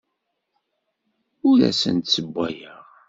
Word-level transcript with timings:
Ur 1.49 1.59
asen-d-ssewwayeɣ. 1.69 2.81